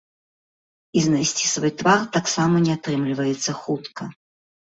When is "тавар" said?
1.81-2.01